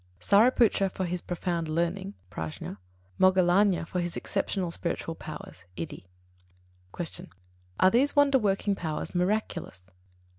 [0.19, 2.79] Sāriputra for his profound learning (Prajña),
[3.19, 6.05] Moggallāna for his exceptional spiritual powers (Iddhi).
[6.97, 7.05] 84.
[7.07, 7.27] Q.
[7.79, 9.91] _Are these wonder working powers miraculous?